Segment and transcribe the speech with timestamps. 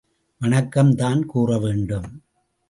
[0.41, 2.09] வணக்கம் தான் கூற வேண்டும்.